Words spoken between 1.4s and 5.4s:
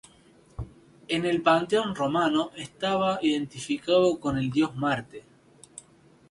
panteón romano, estaba identificado con el dios Marte.